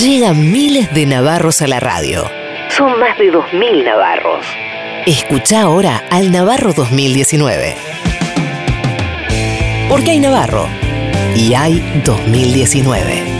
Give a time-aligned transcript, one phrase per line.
[0.00, 2.30] Llegan miles de navarros a la radio.
[2.68, 4.46] Son más de 2.000 navarros.
[5.06, 7.74] Escucha ahora al Navarro 2019.
[9.88, 10.68] Porque hay Navarro
[11.34, 13.37] y hay 2019.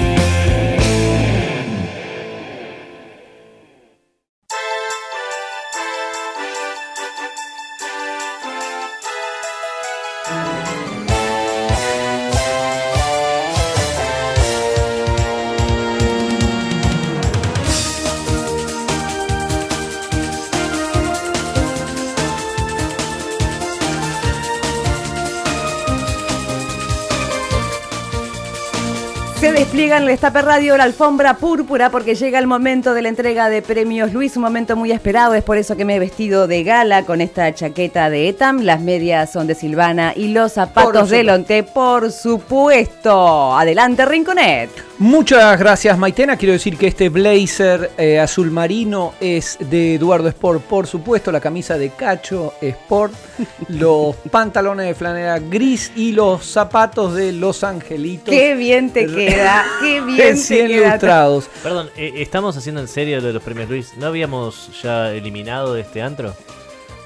[29.89, 33.63] Despliega en el Radio la alfombra púrpura porque llega el momento de la entrega de
[33.63, 37.07] premios Luis, un momento muy esperado, es por eso que me he vestido de gala
[37.07, 41.63] con esta chaqueta de Etam, las medias son de Silvana y los zapatos de Lonte,
[41.63, 43.57] por supuesto.
[43.57, 44.88] Adelante, Rinconet.
[45.01, 46.37] Muchas gracias, Maitena.
[46.37, 51.41] Quiero decir que este blazer eh, azul marino es de Eduardo Sport, por supuesto, la
[51.41, 53.15] camisa de Cacho Sport,
[53.69, 58.35] los pantalones de flanera gris y los zapatos de Los Angelitos.
[58.35, 60.89] Qué bien te queda, qué bien te queda.
[60.89, 61.49] ilustrados.
[61.63, 63.93] Perdón, eh, ¿estamos haciendo en serio lo de los premios Luis?
[63.99, 66.35] ¿No habíamos ya eliminado de este antro?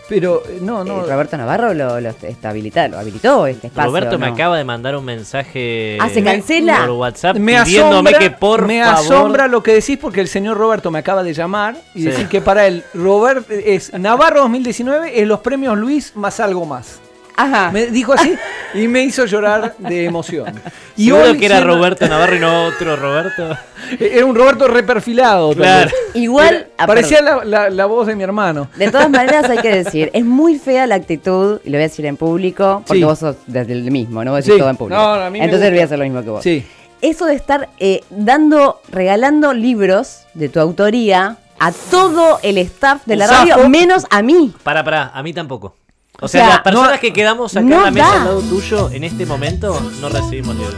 [0.08, 1.04] Pero eh, no, no.
[1.04, 3.88] Eh, Roberto Navarro lo, lo está habilita- lo habilitó este espacio.
[3.90, 4.34] Roberto me ¿no?
[4.34, 6.80] acaba de mandar un mensaje Ah, ¿se cancela?
[6.80, 8.98] por WhatsApp Me pidiéndome asombra, que por me favor...
[9.00, 12.04] asombra lo que decís porque el señor Roberto me acaba de llamar y Sí.
[12.06, 17.00] decir que para él Robert es Navarro 2019 es los premios Luis más algo más.
[17.36, 17.70] Ajá.
[17.72, 18.34] Me dijo así
[18.74, 20.52] y me hizo llorar de emoción.
[20.94, 23.56] Y Seguro que era siendo- Roberto Navarro y no otro Roberto.
[23.98, 25.54] Era un Roberto reperfilado.
[25.54, 25.90] Claro.
[26.12, 28.68] Igual, Era- ah, parecía la, la- la voz de mi hermano.
[28.76, 31.88] De todas maneras hay que decir, es muy fea la actitud, y lo voy a
[31.88, 33.04] decir en público, porque Sí.
[33.04, 34.58] vos sos desde el mismo, no voy a decir Sí.
[34.60, 35.00] todo en público.
[35.00, 36.42] No, no, a mí Entonces voy a hacer lo mismo que vos.
[36.42, 36.66] Sí.
[37.00, 43.16] Eso de estar eh, dando, regalando libros de tu autoría a todo el staff de
[43.16, 44.52] la radio, menos a mí.
[44.62, 45.74] Para, para, a mí tampoco.
[46.22, 48.12] O O sea, las personas no- que quedamos acá no en la mesa da.
[48.20, 50.76] al lado tuyo, en este momento, no recibimos libros.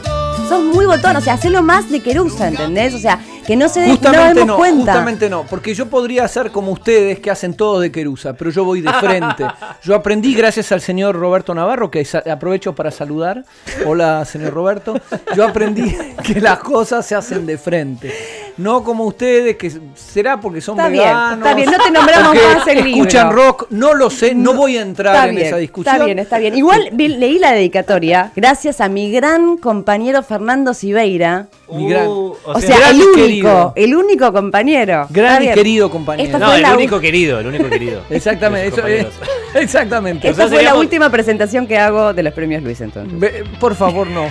[0.49, 2.93] Sos muy botón, o sea, hacelo más de Querusa, ¿entendés?
[2.95, 4.93] O sea, que no se dé, no Justamente demos no, cuenta.
[4.93, 8.65] justamente no, porque yo podría hacer como ustedes que hacen todos de Querusa, pero yo
[8.65, 9.47] voy de frente.
[9.83, 13.45] Yo aprendí gracias al señor Roberto Navarro, que aprovecho para saludar.
[13.87, 14.99] Hola, señor Roberto.
[15.37, 18.13] Yo aprendí que las cosas se hacen de frente.
[18.57, 21.39] No como ustedes, que será porque son Está bien, veganos.
[21.39, 22.91] está bien, no te nombramos más el libro.
[23.03, 25.95] Escuchan rock, no lo sé, no voy a entrar en bien, esa discusión.
[25.95, 26.57] Está bien, está bien.
[26.57, 31.49] Igual vi- leí la dedicatoria gracias a mi gran compañero Fernando Siveira.
[31.73, 33.73] Mi gran- Uh, O sea, gran el único, querido.
[33.77, 35.07] el único compañero.
[35.11, 36.27] Gran y querido compañero.
[36.27, 38.03] Esta No, fue el la único querido, el único querido.
[38.11, 39.09] Exactamente, eso, eh,
[39.55, 40.29] exactamente.
[40.29, 43.45] Esta O sea, fue la última presentación que hago de los premios Luis entonces.
[43.59, 44.27] Por favor, no,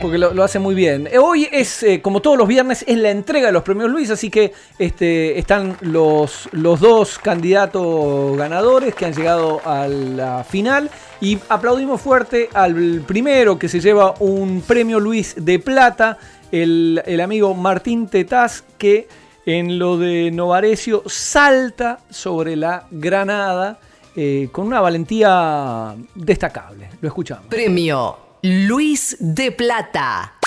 [0.00, 1.08] porque lo, lo hace muy bien.
[1.20, 4.30] Hoy es, eh, como todos los viernes, es la entrega de los premios Luis, así
[4.30, 10.90] que este, están los, los dos candidatos ganadores que han llegado a la final
[11.20, 16.18] y aplaudimos fuerte al primero que se lleva un premio Luis de plata,
[16.50, 19.06] el, el amigo Martín Tetaz, que
[19.44, 23.78] en lo de Novarecio salta sobre la granada
[24.16, 26.90] eh, con una valentía destacable.
[27.00, 27.46] Lo escuchamos.
[27.46, 30.37] Premio Luis de Plata.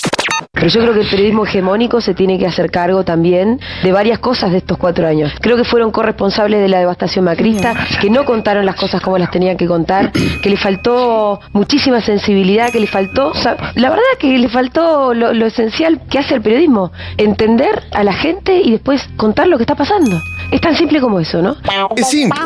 [0.61, 4.19] Pero yo creo que el periodismo hegemónico se tiene que hacer cargo también de varias
[4.19, 5.33] cosas de estos cuatro años.
[5.41, 9.31] Creo que fueron corresponsables de la devastación macrista, que no contaron las cosas como las
[9.31, 13.33] tenían que contar, que le faltó muchísima sensibilidad, que le faltó,
[13.73, 18.61] la verdad que le faltó lo esencial que hace el periodismo, entender a la gente
[18.63, 20.21] y después contar lo que está pasando.
[20.51, 21.55] Es tan simple como eso, ¿no?
[21.95, 22.39] Es simple,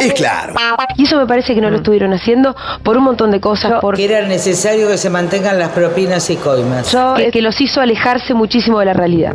[0.00, 0.54] es claro.
[0.96, 3.96] Y eso me parece que no lo estuvieron haciendo por un montón de cosas, por
[3.96, 6.96] que era necesario que se mantengan las propinas y coimas.
[7.16, 9.34] que, que los hizo alejarse muchísimo de la realidad.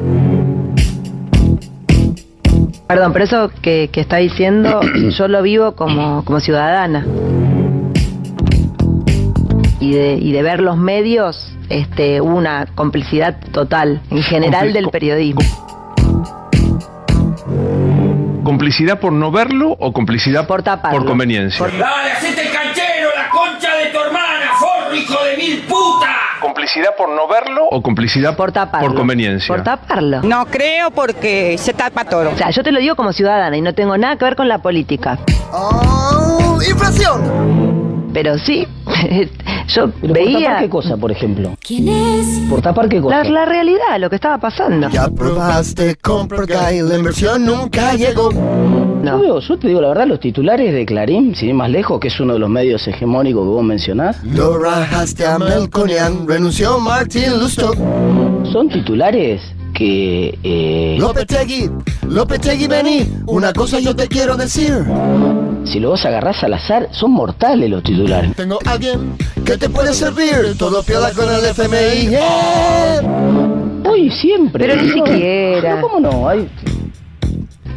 [2.88, 4.82] Perdón, pero eso que, que está diciendo
[5.18, 7.06] yo lo vivo como, como ciudadana.
[9.80, 14.90] Y de, y de ver los medios, este, hubo una complicidad total, en general del
[14.90, 15.42] periodismo.
[18.60, 21.00] ¿Complicidad por no verlo o complicidad Por taparlo.
[21.00, 21.68] por conveniencia?
[21.68, 26.08] Dale, hacete el canchero, la concha de tu hermana, forro, hijo de mil puta.
[26.40, 28.88] ¿Complicidad por no verlo o complicidad Por taparlo.
[28.88, 29.54] por conveniencia?
[29.54, 30.22] Por taparlo.
[30.24, 32.30] No creo porque se tapa todo.
[32.32, 34.48] O sea, yo te lo digo como ciudadana y no tengo nada que ver con
[34.48, 35.18] la política.
[35.52, 37.85] ¡Oh, inflación!
[38.16, 38.66] Pero sí,
[39.68, 40.32] yo ¿Pero veía...
[40.34, 41.52] por tapar qué cosa, por ejemplo?
[41.60, 42.26] ¿Quién es?
[42.50, 43.24] ¿Por tapar qué cosa?
[43.26, 44.90] La, la realidad, lo que estaba pasando.
[44.90, 48.30] Ya probaste compra Guy, la inversión nunca llegó.
[48.32, 52.00] Yo, veo- yo te digo la verdad, los titulares de Clarín, sin ir más lejos,
[52.00, 56.80] que es uno de los medios hegemónicos que vos mencionás, Lo rajaste a Melconian, renunció
[56.80, 57.74] Martín Lustó.
[58.52, 59.42] son titulares
[59.74, 60.40] que...
[60.42, 60.96] Eh...
[61.02, 61.70] Lopetegui,
[62.08, 63.10] Lopetegui, vení.
[63.28, 64.74] Una cosa yo te quiero decir.
[65.66, 68.36] Si lo vos agarrás al azar, son mortales los titulares.
[68.36, 70.56] Tengo alguien que te puede servir.
[70.58, 72.08] Todo piola con el FMI.
[72.10, 73.02] Yeah.
[73.90, 74.66] Hoy siempre.
[74.68, 75.76] Pero ni siquiera.
[75.76, 76.28] No, ¿Cómo no?
[76.30, 76.50] Hay...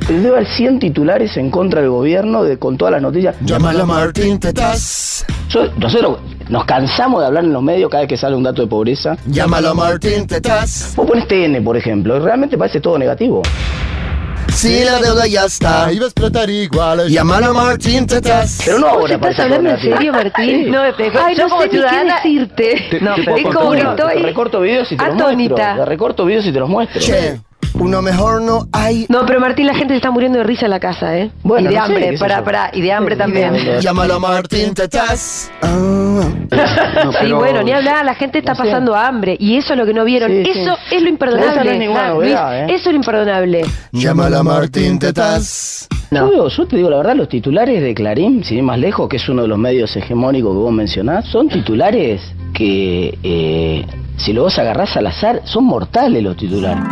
[0.08, 3.37] Debe haber 100 titulares en contra del gobierno de, con todas las noticias.
[3.43, 5.25] Llámalo a Martín Tetas.
[5.50, 6.19] Yo- nosotros
[6.49, 9.19] nos cansamos de hablar en los medios cada vez que sale un dato de pobreza.
[9.26, 10.94] Llámalo a Martín Tetas.
[10.96, 13.43] Vos pones TN, por ejemplo, y realmente parece todo negativo.
[14.52, 17.08] Si la deuda ya está, iba a explotar igual.
[17.08, 18.60] Llámalo a Martín Tetas.
[18.64, 20.70] Pero no ¿Vos ahora, estás hablando en serio, Martín?
[20.70, 22.86] No, Ay, yo no como sé ni qué decirte.
[22.90, 25.84] Te, No, es como estoy recorto videos y te los muestro.
[25.84, 27.00] Recorto videos y te los muestro.
[27.00, 27.40] Che,
[27.78, 29.06] uno mejor no hay.
[29.08, 31.30] No, pero Martín, la gente se está muriendo de risa en la casa, ¿eh?
[31.42, 32.44] Bueno, y de no hambre, sé pará, yo.
[32.44, 33.52] pará, y de hambre Sí, también.
[33.52, 33.80] de.
[33.80, 35.50] Llámalo a Martín Tetas.
[35.62, 35.75] Ah.
[37.04, 38.62] No, Sí, bueno, ni hablar, la gente está no sé.
[38.64, 40.30] pasando hambre y eso es lo que no vieron.
[40.30, 40.60] Sí, sí.
[40.60, 41.52] eso es lo imperdonable.
[41.52, 42.75] Esa no es ninguna Ah, novedad, Luis, ¿eh?
[42.75, 43.62] Eso es lo imperdonable.
[43.92, 45.86] Llámalo a Martín Tetas.
[46.10, 49.08] Yo, veo- yo te digo la verdad, los titulares de Clarín, sin ir más lejos,
[49.08, 52.20] que es uno de los medios hegemónicos que vos mencionás, son titulares
[52.54, 53.86] que, eh,
[54.16, 56.82] si lo vos agarrás al azar, son mortales los titulares.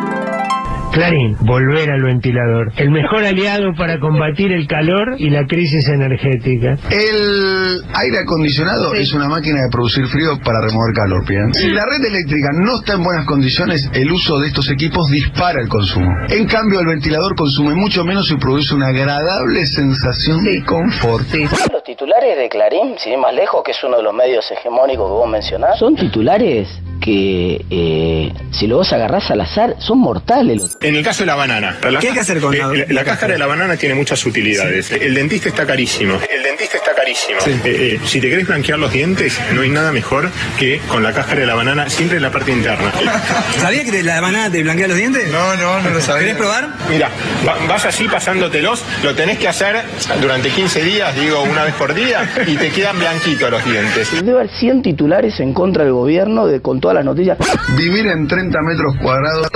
[0.96, 2.72] Clarín, volver al ventilador.
[2.76, 6.78] El mejor aliado para combatir el calor y la crisis energética.
[6.90, 11.52] El aire acondicionado es una máquina de producir frío para remover calor, ¿bien?
[11.52, 15.60] Si la red eléctrica no está en buenas condiciones, el uso de estos equipos dispara
[15.60, 16.10] el consumo.
[16.30, 21.26] En cambio, el ventilador consume mucho menos y produce una agradable sensación de confort.
[21.72, 25.06] Los titulares de Clarín, sin ir más lejos, que es uno de los medios hegemónicos
[25.06, 26.68] que vos mencionás, son titulares
[27.00, 30.58] que, eh, si lo vos agarrás al azar, son mortales.
[30.60, 31.76] los- En el caso de la banana.
[32.00, 34.24] ¿Qué hay que hacer con Eh, la- la, la cáscara de la banana tiene muchas
[34.26, 34.90] utilidades.
[34.92, 36.18] El dentista está carísimo.
[36.34, 37.38] El dentista está carísimo.
[37.46, 41.12] Eh, eh, si te querés blanquear los dientes, no hay nada mejor que con la
[41.12, 42.90] cáscara de la banana siempre en la parte interna.
[43.58, 45.30] ¿Sabía que la banana te blanquea los dientes?
[45.30, 46.20] No, no, no lo sabía.
[46.22, 46.68] ¿Querés probar?
[46.88, 47.10] Mira,
[47.46, 49.76] va- vas así pasándotelos, lo tenés que hacer
[50.20, 54.10] durante 15 días, digo una vez por día, y te quedan blanquitos los dientes.
[54.24, 57.38] Debe haber 100 titulares en contra del gobierno de, con todas las noticias.
[57.76, 59.48] Vivir en 30 metros cuadrados,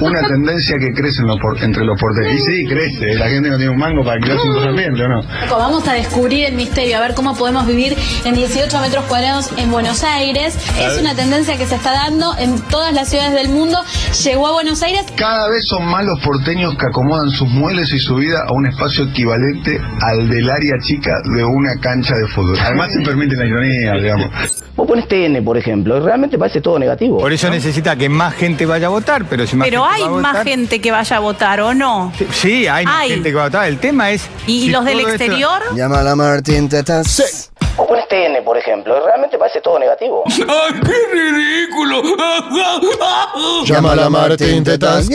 [0.00, 2.32] una tendencia que crece en los por- entre los porteños.
[2.34, 3.14] Y sí, crece.
[3.14, 5.20] La gente no tiene un mango para alquilarse un ambiente, ¿o no?
[5.50, 9.70] Vamos a descubrir el misterio, a ver cómo podemos vivir en 18 metros cuadrados en
[9.70, 10.56] Buenos Aires.
[10.78, 13.78] Es una tendencia que se está dando en todas las ciudades del mundo.
[14.24, 15.04] Llegó a Buenos Aires.
[15.16, 18.66] Cada vez son más los porteños que acomodan sus muebles y su vida a un
[18.66, 22.58] espacio equivalente al del área chica de una cancha de fútbol.
[22.60, 24.30] Además se permite la ironía, digamos.
[24.76, 27.18] Vos pones TN, por ejemplo, y realmente parece todo negativo.
[27.18, 30.02] Por eso necesita que más gente vaya a votar, pero si más Pero gente hay
[30.02, 32.12] va a más votar- gente que vaya a votar, ¿o no?
[32.32, 33.10] Sí, hay, más Hay.
[33.10, 33.68] gente que va a votar.
[33.68, 34.26] El tema es.
[34.46, 35.60] ¿Y si los del esto- exterior?
[35.74, 37.50] Llámalo a Martín Tetas.
[37.78, 40.22] Vos pones TN, por ejemplo, y realmente parece todo negativo.
[40.28, 42.02] ¡Ay, qué ridículo!
[43.64, 45.08] Llámalo a Martín Tetas.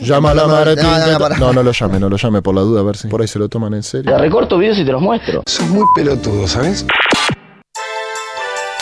[0.00, 1.38] Llámalo a Martín No, no, no, Tetas.
[1.38, 3.28] No, no lo llame, no lo llame por la duda, a ver si por ahí
[3.28, 4.10] se lo toman en serio.
[4.10, 5.42] Te recorto videos y te los muestro.
[5.46, 6.84] Son muy pelotudos, ¿sabes?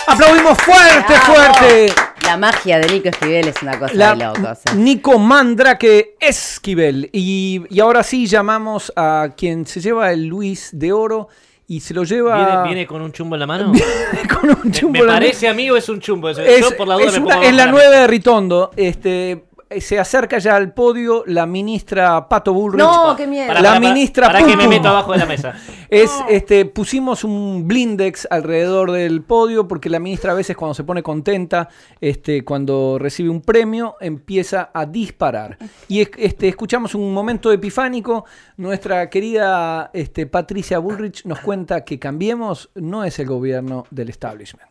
[0.06, 1.34] Aplaudimos fuerte, Bravo.
[1.34, 1.94] fuerte.
[2.24, 4.58] La magia de Nico Esquivel es una cosa La de locos.
[4.66, 4.74] ¿eh?
[4.76, 7.10] Nico Mandrake Esquivel.
[7.12, 11.28] Y, y ahora sí llamamos a quien se lleva el Luis de Oro
[11.66, 12.36] y se lo lleva.
[12.36, 13.72] ¿Viene, viene con un chumbo en la mano?
[14.40, 16.28] con un chumbo me, en la parece a mí o es un chumbo.
[16.30, 16.40] Eso.
[16.42, 18.70] Es, Yo por la duda es me una- pongo es la nueva de Ritondo.
[18.76, 19.44] Este,
[19.80, 22.80] se acerca ya al podio la ministra Pato Bullrich.
[22.82, 23.48] No, qué miedo.
[23.48, 25.54] Para, la para, para, ministra para que me meto abajo de la mesa.
[25.92, 30.84] Es, este, pusimos un blindex alrededor del podio porque la ministra a veces cuando se
[30.84, 31.68] pone contenta,
[32.00, 35.58] este, cuando recibe un premio, empieza a disparar.
[35.88, 38.24] Y es- este, escuchamos un momento epifánico.
[38.56, 44.70] Nuestra querida este, Patricia Bullrich nos cuenta que Cambiemos no es el gobierno del establishment.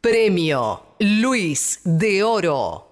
[0.00, 2.90] Premio Luis de Oro.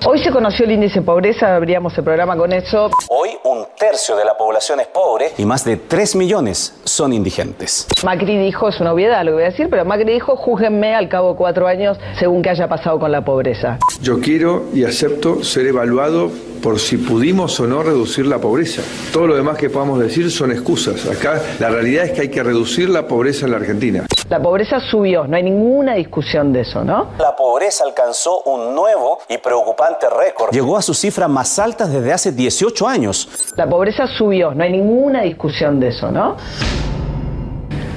[0.00, 2.90] Hoy se conoció el índice de pobreza, abríamos el programa con eso.
[3.08, 7.86] Hoy un tercio de la población es pobre y más de 3 millones son indigentes.
[8.02, 11.08] Macri dijo, es una obviedad lo que voy a decir, pero Macri dijo, júzguenme al
[11.08, 13.78] cabo de cuatro años según que haya pasado con la pobreza.
[14.00, 16.30] Yo quiero y acepto ser evaluado
[16.62, 18.82] por si pudimos o no reducir la pobreza.
[19.12, 21.06] Todo lo demás que podamos decir son excusas.
[21.06, 24.06] Acá la realidad es que hay que reducir la pobreza en la Argentina.
[24.32, 27.10] La pobreza subió, no hay ninguna discusión de eso, ¿no?
[27.18, 30.54] La pobreza alcanzó un nuevo y preocupante récord.
[30.54, 33.28] Llegó a sus cifras más altas desde hace 18 años.
[33.56, 36.38] La pobreza subió, no hay ninguna discusión de eso, ¿no?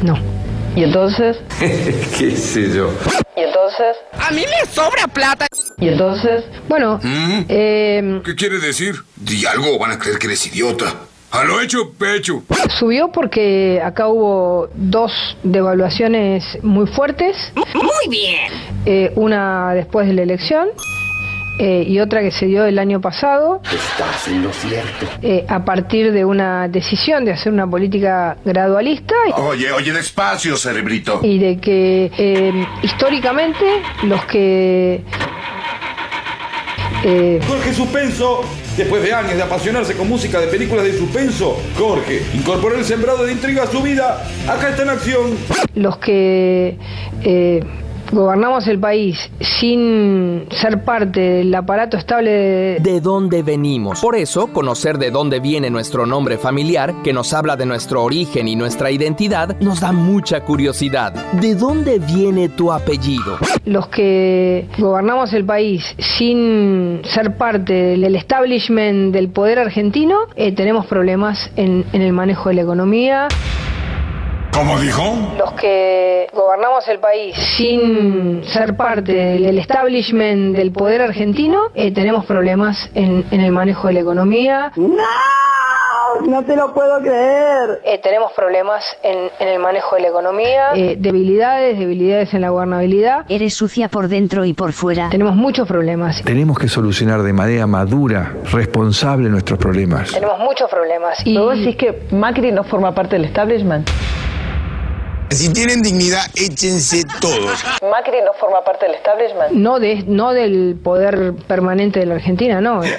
[0.04, 0.16] No.
[0.76, 1.38] ¿Y entonces?
[1.58, 2.90] ¿Qué sé yo?
[3.38, 3.96] ¿Y entonces?
[4.20, 5.48] A mí me sobra plata.
[5.78, 6.44] ¿Y entonces?
[6.68, 8.96] Bueno, ¿qué quiere decir?
[9.16, 10.96] Di algo, van a creer que eres idiota.
[11.32, 12.44] A lo hecho, pecho.
[12.80, 15.12] Subió porque acá hubo dos
[15.44, 17.36] devaluaciones muy fuertes.
[17.74, 18.52] Muy bien.
[18.86, 20.70] Eh, una después de la elección
[21.60, 23.62] eh, y otra que se dio el año pasado.
[23.66, 25.06] Estás en lo cierto.
[25.22, 31.20] eh, a partir de una decisión de hacer una política gradualista Oye, oye, despacio, cerebrito.
[31.24, 33.66] y de que eh, históricamente
[34.04, 35.02] los que
[37.04, 38.42] eh, Jorge Suspenso,
[38.78, 43.26] después de años de apasionarse con música de películas de suspenso, Jorge incorporó el sembrado
[43.26, 44.24] de intriga a su vida.
[44.48, 45.32] Acá está en acción.
[45.76, 46.78] los que
[47.24, 47.64] eh,
[48.12, 54.02] gobernamos el país sin ser parte del aparato estable de, de dónde venimos.
[54.02, 58.48] Por eso, conocer de dónde viene nuestro nombre familiar, que nos habla de nuestro origen
[58.48, 61.14] y nuestra identidad, nos da mucha curiosidad.
[61.34, 63.38] ¿De dónde viene tu apellido?
[63.66, 65.84] los que gobernamos el país
[66.18, 72.50] sin ser parte del establishment del poder argentino, eh, tenemos problemas en, en el manejo
[72.50, 73.28] de la economía.
[74.56, 75.04] ¿Cómo dijo?
[75.38, 82.26] Los que gobernamos el país sin ser parte del establishment del poder argentino, eh, tenemos
[82.26, 84.72] problemas en, en el manejo de la economía.
[84.78, 84.96] ¡No!
[86.26, 87.82] No te lo puedo creer.
[88.02, 90.70] tenemos problemas en, en el manejo de la economía.
[90.74, 93.26] Eh, debilidades, debilidades en la gobernabilidad.
[93.28, 95.10] Eres sucia por dentro y por fuera.
[95.10, 96.22] Tenemos muchos problemas.
[96.24, 100.14] Tenemos que solucionar de manera madura, responsable nuestros problemas.
[100.14, 101.18] Tenemos muchos problemas.
[101.26, 103.90] ¿Y vos decís que Macri no forma parte del establishment?
[105.36, 107.64] Si tienen dignidad, échense todos.
[107.92, 109.52] Macri no forma parte del establishment.
[109.52, 112.80] No, de, no del poder permanente de la Argentina, no.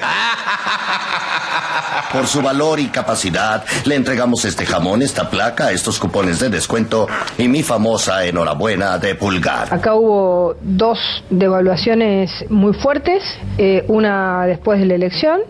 [2.12, 7.07] Por su valor y capacidad, le entregamos este jamón, esta placa, estos cupones de descuento
[7.38, 9.73] y mi famosa enhorabuena de pulgar.
[9.73, 10.99] Acá hubo dos
[11.31, 13.23] devaluaciones muy fuertes,
[13.59, 15.40] eh, una después de la elección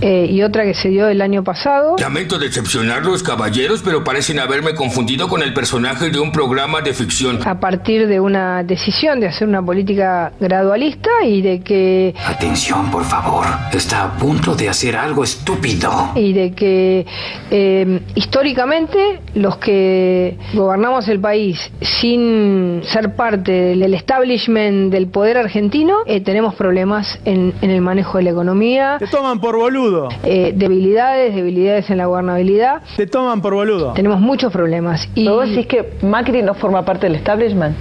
[0.00, 1.96] eh, y otra que se dio el año pasado.
[1.98, 7.38] Lamento decepcionarlos, caballeros, pero parecen haberme confundido con el personaje de un programa de ficción.
[7.46, 13.04] a partir de una decisión de hacer una política gradualista y de que Atención, por
[13.04, 13.46] favor.
[13.72, 16.12] Está a punto de hacer algo estúpido.
[16.14, 17.06] y de que
[17.50, 21.58] eh, históricamente los que gobernamos el país
[22.00, 28.18] sin ser parte del establishment del poder argentino eh, tenemos problemas en, en el manejo
[28.18, 28.96] de la economía.
[28.98, 29.87] Te toman por boludo.
[30.22, 32.82] Eh, debilidades, debilidades en la gobernabilidad.
[32.96, 33.92] Te toman por boludo.
[33.92, 35.08] Tenemos muchos problemas.
[35.14, 37.76] Y ¿Vos decís que Macri no forma parte del establishment?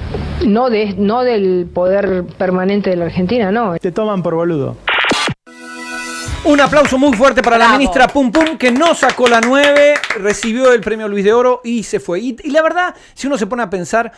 [0.45, 3.77] no, de, no del poder permanente de la Argentina, no.
[3.77, 4.77] Te toman por boludo.
[6.45, 10.71] Un aplauso muy fuerte para la ministra Pum Pum que no sacó la 9, recibió
[10.71, 12.21] el premio Luis de Oro y se fue.
[12.21, 14.13] Y, y la verdad, si uno se pone a pensar,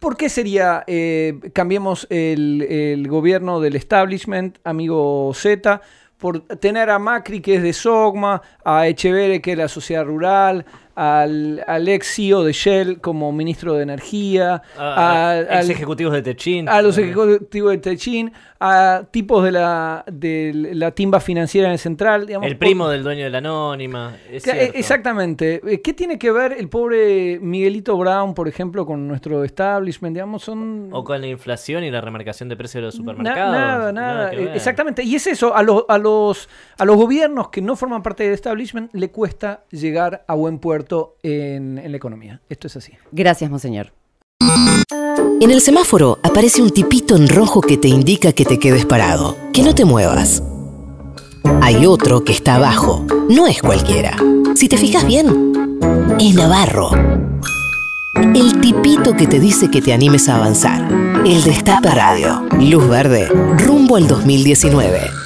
[0.00, 5.80] ¿por qué sería, eh, cambiemos el, el gobierno del establishment, amigo Z,
[6.20, 10.64] por tener a Macri que es de Sogma, a Echeverre que es la sociedad rural,
[11.02, 16.12] al, al ex CEO de Shell como ministro de Energía, A- a ex al- ejecutivos
[16.12, 16.68] de Techin.
[16.68, 21.78] a los ejecutivos de Techin, a tipos de la, de la timba financiera en el
[21.78, 22.26] central.
[22.26, 24.14] digamos, El por- primo del dueño de la Anónima.
[24.30, 24.78] es Que- cierto.
[24.78, 25.62] Exactamente.
[25.66, 30.14] Eh, ¿Qué tiene que ver el pobre Miguelito Brown, por ejemplo, con nuestro establishment?
[30.14, 30.90] Digamos, son...
[30.92, 33.52] O con la inflación y la remarcación de precios de los supermercados.
[33.56, 34.32] nada, nada.
[34.34, 34.56] Eh, ver.
[34.56, 35.02] Exactamente.
[35.02, 38.34] Y es eso, a los, a, los, a los gobiernos que no forman parte del
[38.34, 40.89] establishment le cuesta llegar a buen puerto
[41.22, 42.40] en, en la economía.
[42.48, 42.92] Esto es así.
[43.12, 43.92] Gracias, monseñor.
[45.40, 49.36] En el semáforo aparece un tipito en rojo que te indica que te quedes parado,
[49.52, 50.42] que no te muevas.
[51.62, 54.16] Hay otro que está abajo, no es cualquiera.
[54.54, 55.78] Si te fijas bien,
[56.20, 56.90] es Navarro.
[58.34, 60.86] El tipito que te dice que te animes a avanzar.
[61.24, 62.42] El Destape Radio.
[62.60, 63.28] Luz verde,
[63.58, 65.19] rumbo al 2019.